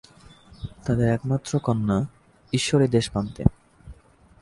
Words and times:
তাঁদের 0.85 1.07
একমাত্র 1.09 1.51
কন্যা 1.59 1.97
ঈশ্বরী 2.53 2.87
দেশপাণ্ডে। 2.87 3.43